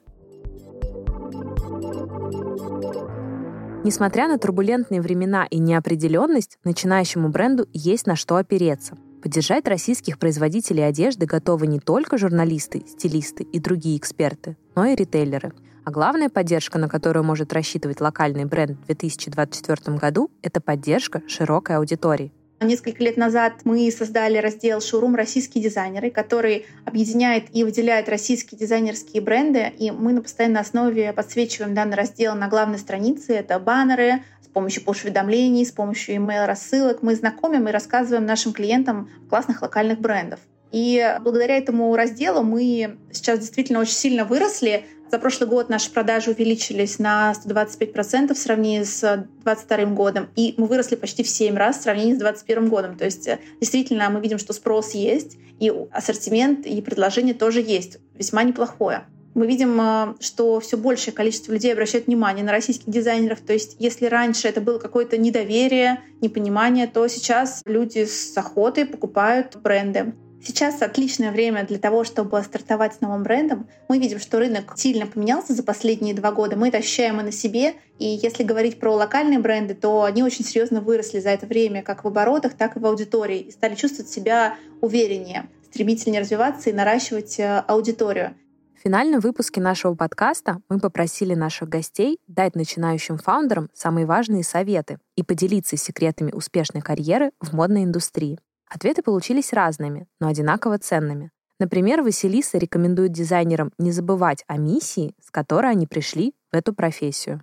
[3.84, 8.98] Несмотря на турбулентные времена и неопределенность, начинающему бренду есть на что опереться.
[9.22, 15.54] Поддержать российских производителей одежды готовы не только журналисты, стилисты и другие эксперты, но и ритейлеры.
[15.88, 21.78] А главная поддержка, на которую может рассчитывать локальный бренд в 2024 году, это поддержка широкой
[21.78, 22.34] аудитории.
[22.60, 29.22] Несколько лет назад мы создали раздел «Шоурум российские дизайнеры», который объединяет и выделяет российские дизайнерские
[29.22, 29.72] бренды.
[29.80, 33.36] И мы на постоянной основе подсвечиваем данный раздел на главной странице.
[33.36, 37.02] Это баннеры, с помощью push-уведомлений, с помощью email-рассылок.
[37.02, 40.42] Мы знакомим и рассказываем нашим клиентам классных локальных брендов.
[40.72, 44.86] И благодаря этому разделу мы сейчас действительно очень сильно выросли.
[45.10, 49.00] За прошлый год наши продажи увеличились на 125% в сравнении с
[49.44, 52.98] 2022 годом, и мы выросли почти в 7 раз в сравнении с 2021 годом.
[52.98, 58.00] То есть э, действительно мы видим, что спрос есть, и ассортимент, и предложение тоже есть,
[58.16, 59.06] весьма неплохое
[59.38, 63.40] мы видим, э, что все большее количество людей обращают внимание на российских дизайнеров.
[63.40, 69.56] То есть если раньше это было какое-то недоверие, непонимание, то сейчас люди с охотой покупают
[69.58, 70.16] бренды.
[70.44, 73.68] Сейчас отличное время для того, чтобы стартовать с новым брендом.
[73.90, 76.56] Мы видим, что рынок сильно поменялся за последние два года.
[76.56, 77.74] Мы это ощущаем и на себе.
[78.00, 82.04] И если говорить про локальные бренды, то они очень серьезно выросли за это время как
[82.04, 83.40] в оборотах, так и в аудитории.
[83.40, 88.36] И стали чувствовать себя увереннее, стремительнее развиваться и наращивать э, аудиторию.
[88.78, 95.00] В финальном выпуске нашего подкаста мы попросили наших гостей дать начинающим фаундерам самые важные советы
[95.16, 98.38] и поделиться секретами успешной карьеры в модной индустрии.
[98.70, 101.32] Ответы получились разными, но одинаково ценными.
[101.60, 107.42] Например, Василиса рекомендует дизайнерам не забывать о миссии, с которой они пришли в эту профессию.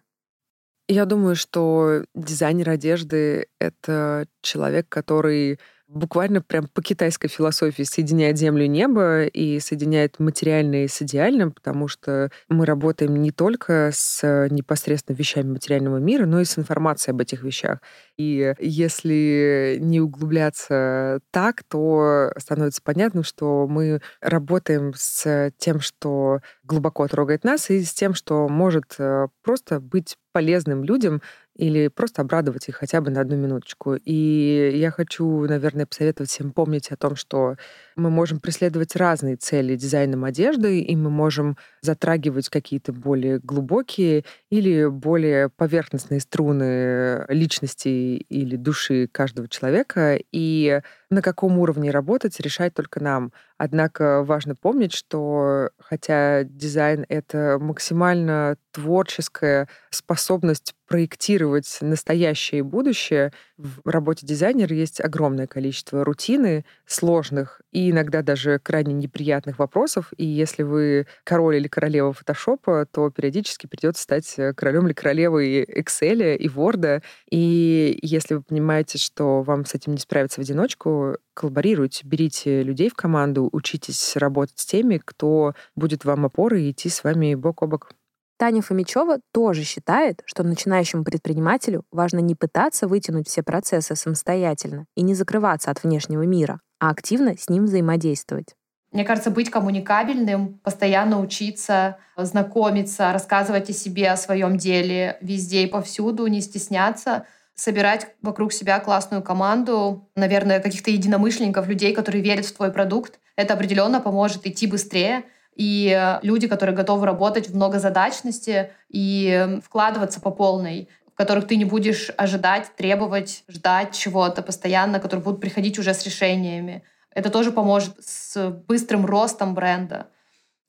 [0.87, 8.64] Я думаю, что дизайнер одежды— это человек, который буквально прям по китайской философии соединяет землю
[8.64, 15.16] и небо и соединяет материальное с идеальным, потому что мы работаем не только с непосредственно
[15.16, 17.80] вещами материального мира, но и с информацией об этих вещах.
[18.16, 27.06] И если не углубляться так, то становится понятно, что мы работаем с тем, что глубоко
[27.08, 31.22] трогает нас, и с тем, что может э, просто быть полезным людям,
[31.57, 33.94] или просто обрадовать их хотя бы на одну минуточку.
[33.96, 37.57] И я хочу, наверное, посоветовать всем помнить о том, что
[37.96, 44.86] мы можем преследовать разные цели дизайном одежды, и мы можем затрагивать какие-то более глубокие или
[44.86, 50.18] более поверхностные струны личности или души каждого человека.
[50.32, 50.80] И
[51.10, 53.32] на каком уровне работать, решать только нам.
[53.56, 63.32] Однако важно помнить, что хотя дизайн— это максимально творческая способность проектировать настоящее и будущее.
[63.56, 70.12] В работе дизайнера есть огромное количество рутины, сложных и иногда даже крайне неприятных вопросов.
[70.16, 76.37] И если вы король или королева фотошопа, то периодически придется стать королем или королевой Excel
[76.37, 77.02] и Word.
[77.30, 82.88] И если вы понимаете, что вам с этим не справиться в одиночку, коллаборируйте, берите людей
[82.88, 87.62] в команду, учитесь работать с теми, кто будет вам опорой и идти с вами бок
[87.62, 87.90] о бок.
[88.37, 95.02] Таня Фомичева тоже считает, что начинающему предпринимателю важно не пытаться вытянуть все процессы самостоятельно и
[95.02, 98.54] не закрываться от внешнего мира, а активно с ним взаимодействовать.
[98.92, 105.66] Мне кажется, быть коммуникабельным, постоянно учиться, знакомиться, рассказывать о себе, о своем деле везде и
[105.66, 107.24] повсюду, не стесняться,
[107.54, 113.18] собирать вокруг себя классную команду, наверное, каких-то единомышленников, людей, которые верят в твой продукт.
[113.35, 115.24] Это определенно поможет идти быстрее,
[115.56, 121.65] и э, люди, которые готовы работать в многозадачности и вкладываться по полной, которых ты не
[121.65, 126.83] будешь ожидать, требовать, ждать чего-то постоянно, которые будут приходить уже с решениями.
[127.10, 130.08] Это тоже поможет с быстрым ростом бренда.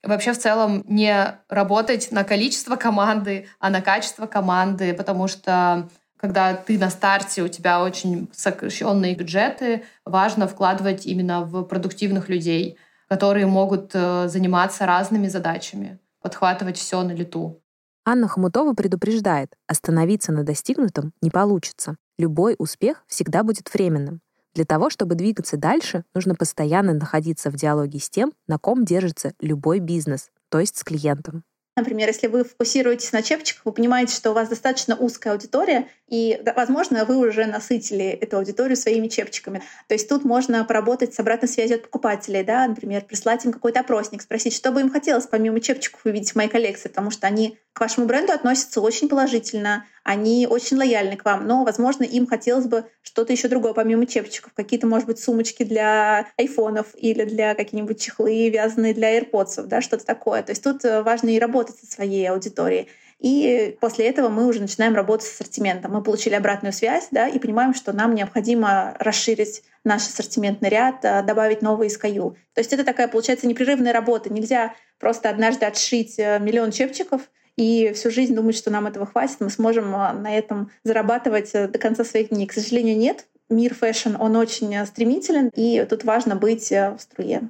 [0.03, 6.53] Вообще в целом не работать на количество команды, а на качество команды, потому что когда
[6.53, 12.77] ты на старте, у тебя очень сокращенные бюджеты, важно вкладывать именно в продуктивных людей
[13.07, 17.61] которые могут э, заниматься разными задачами, подхватывать все на лету.
[18.07, 21.97] Анна Хомутова предупреждает, остановиться на достигнутом не получится.
[22.19, 24.21] Любой успех всегда будет временным.
[24.53, 29.33] Для того, чтобы двигаться дальше, нужно постоянно находиться в диалоге с тем, на ком держится
[29.39, 31.43] любой бизнес, то есть с клиентом.
[31.77, 36.41] Например, если вы фокусируетесь на чепчиках, вы понимаете, что у вас достаточно узкая аудитория, и,
[36.55, 39.61] возможно, вы уже насытили эту аудиторию своими чепчиками.
[39.87, 43.81] То есть тут можно поработать с обратной связью от покупателей, да, например, прислать им какой-то
[43.81, 47.57] опросник, спросить, что бы им хотелось помимо чепчиков увидеть в моей коллекции, потому что они
[47.73, 52.67] к вашему бренду относятся очень положительно, они очень лояльны к вам, но, возможно, им хотелось
[52.67, 57.99] бы что-то еще другое, помимо чепчиков, какие-то, может быть, сумочки для айфонов или для какие-нибудь
[57.99, 60.43] чехлы, вязаные для AirPods, да, что-то такое.
[60.43, 62.87] То есть тут э, важно и работать со своей аудиторией.
[63.19, 65.93] И после этого мы уже начинаем работать с ассортиментом.
[65.93, 71.23] Мы получили обратную связь да, и понимаем, что нам необходимо расширить наш ассортиментный ряд, э,
[71.23, 72.35] добавить новые SKU.
[72.53, 74.31] То есть это такая, получается, непрерывная работа.
[74.31, 77.23] Нельзя просто однажды отшить э, миллион чепчиков
[77.57, 81.67] и всю жизнь думать, что нам этого хватит, мы сможем а, на этом зарабатывать э,
[81.67, 82.47] до конца своих дней.
[82.47, 83.27] К сожалению, нет.
[83.49, 87.49] Мир fashion, он очень э, стремителен, и тут важно быть э, в струе.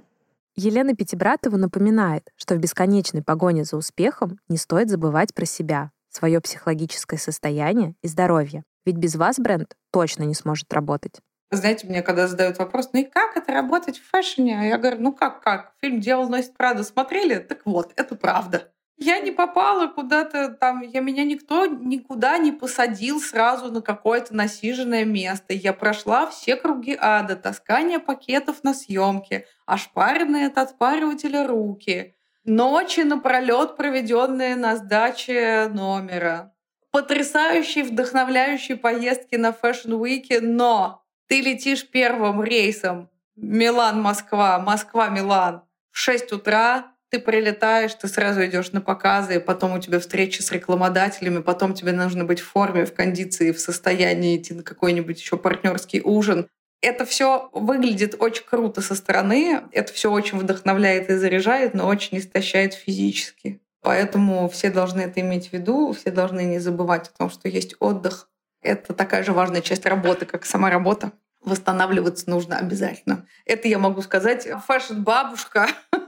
[0.55, 6.39] Елена Пятибратова напоминает, что в бесконечной погоне за успехом не стоит забывать про себя, свое
[6.39, 8.63] психологическое состояние и здоровье.
[8.85, 11.19] Ведь без вас бренд точно не сможет работать.
[11.51, 14.59] Знаете, мне когда задают вопрос, ну и как это работать в фэшне?
[14.59, 15.73] А я говорю, ну как, как?
[15.81, 17.35] Фильм «Дьявол носит Прада» смотрели?
[17.39, 18.71] Так вот, это правда.
[18.97, 25.03] Я не попала куда-то там, я меня никто никуда не посадил сразу на какое-то насиженное
[25.03, 25.53] место.
[25.53, 32.15] Я прошла все круги ада, таскание пакетов на съемке, ошпаренные от отпаривателя руки,
[32.45, 36.53] ночи напролет, проведенные на сдаче номера,
[36.91, 43.09] потрясающие, вдохновляющие поездки на Fashion Week, но ты летишь первым рейсом.
[43.35, 45.63] Милан-Москва, Москва-Милан.
[45.91, 50.51] В 6 утра, ты прилетаешь, ты сразу идешь на показы, потом у тебя встреча с
[50.51, 55.37] рекламодателями, потом тебе нужно быть в форме, в кондиции, в состоянии идти на какой-нибудь еще
[55.37, 56.49] партнерский ужин.
[56.81, 62.17] Это все выглядит очень круто со стороны, это все очень вдохновляет и заряжает, но очень
[62.17, 63.61] истощает физически.
[63.81, 67.75] Поэтому все должны это иметь в виду, все должны не забывать о том, что есть
[67.79, 68.27] отдых.
[68.61, 71.13] Это такая же важная часть работы, как сама работа.
[71.45, 73.25] Восстанавливаться нужно обязательно.
[73.45, 74.45] Это я могу сказать.
[74.67, 75.69] Фэшн-бабушка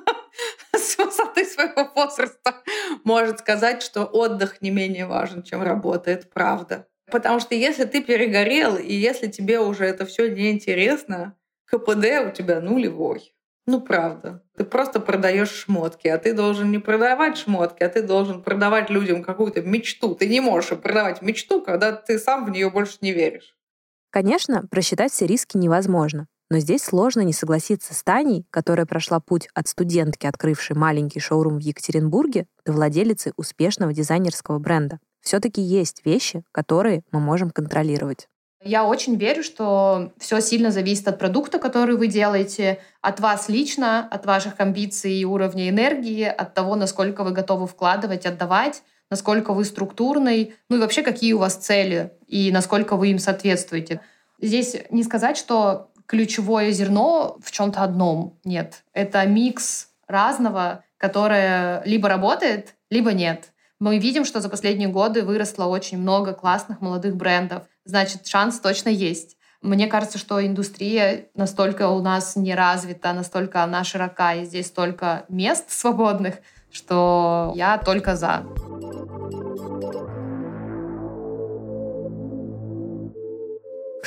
[0.78, 2.56] с высоты своего возраста
[3.04, 6.12] может сказать, что отдых не менее важен, чем работа.
[6.12, 6.88] Это правда.
[7.12, 12.60] Потому что если ты перегорел, и если тебе уже это все неинтересно, КПД у тебя
[12.60, 13.34] нулевой.
[13.66, 14.42] Ну, правда.
[14.56, 19.24] Ты просто продаешь шмотки, а ты должен не продавать шмотки, а ты должен продавать людям
[19.24, 20.16] какую-то мечту.
[20.16, 23.58] Ты не можешь продавать мечту, когда ты сам в нее больше не веришь.
[24.10, 26.28] Конечно, просчитать все риски невозможно.
[26.50, 31.58] Но здесь сложно не согласиться с Таней, которая прошла путь от студентки, открывшей маленький шоурум
[31.58, 35.00] в Екатеринбурге, до владелицы успешного дизайнерского бренда.
[35.22, 38.30] Все-таки есть вещи, которые мы можем контролировать.
[38.64, 44.08] Я очень верю, что все сильно зависит от продукта, который вы делаете, от вас лично,
[44.08, 49.64] от ваших амбиций и уровня энергии, от того, насколько вы готовы вкладывать, отдавать, насколько вы
[49.64, 54.02] структурный, ну и вообще какие у вас цели и насколько вы им соответствуете.
[54.42, 58.40] Здесь не сказать, что ключевое зерно в чем-то одном.
[58.44, 58.84] Нет.
[58.94, 63.52] Это микс разного, которое либо работает, либо нет.
[63.80, 67.64] Мы видим, что за последние годы выросло очень много классных молодых брендов.
[67.86, 69.38] Значит, шанс точно есть.
[69.62, 75.26] Мне кажется, что индустрия настолько у нас не развита, настолько она широка, и здесь столько
[75.30, 76.36] мест свободных,
[76.72, 78.46] что я только за.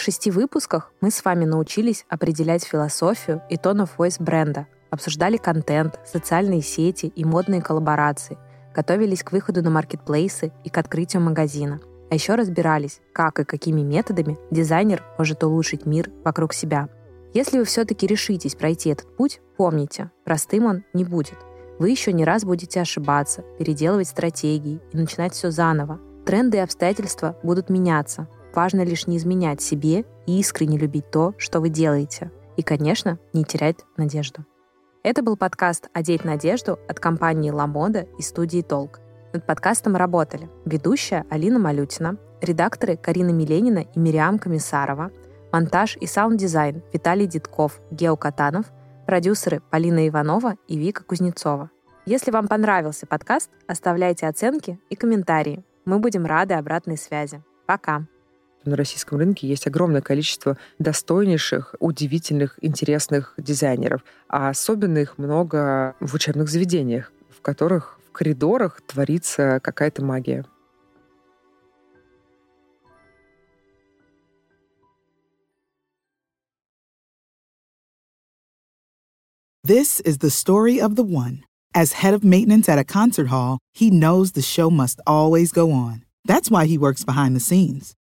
[0.00, 5.36] В шести выпусках мы с вами научились определять философию и tone of voice бренда, обсуждали
[5.36, 8.38] контент, социальные сети и модные коллаборации,
[8.74, 11.80] готовились к выходу на маркетплейсы и к открытию магазина.
[12.10, 16.88] А еще разбирались, как и какими методами дизайнер может улучшить мир вокруг себя.
[17.34, 21.36] Если вы все-таки решитесь пройти этот путь, помните, простым он не будет.
[21.78, 26.00] Вы еще не раз будете ошибаться, переделывать стратегии и начинать все заново.
[26.24, 28.28] Тренды и обстоятельства будут меняться.
[28.54, 32.30] Важно лишь не изменять себе и искренне любить то, что вы делаете.
[32.56, 34.44] И, конечно, не терять надежду.
[35.02, 39.00] Это был подкаст «Одеть надежду» от компании «Lamoda» и студии «Толк».
[39.32, 45.10] Над подкастом работали ведущая Алина Малютина, редакторы Карина Миленина и Мириам Комиссарова,
[45.52, 48.66] монтаж и саунд-дизайн Виталий Дедков, Гео Катанов,
[49.06, 51.70] продюсеры Полина Иванова и Вика Кузнецова.
[52.06, 55.64] Если вам понравился подкаст, оставляйте оценки и комментарии.
[55.84, 57.42] Мы будем рады обратной связи.
[57.66, 58.06] Пока!
[58.64, 64.04] На российском рынке есть огромное количество достойнейших, удивительных, интересных дизайнеров.
[64.28, 70.44] А особенно их много в учебных заведениях, в которых в коридорах творится какая-то магия.
[79.64, 81.44] This is the story of the one.
[81.72, 85.70] As head of maintenance at a concert hall, he knows the show must always go
[85.70, 86.02] on.
[86.24, 87.94] That's why he works behind the scenes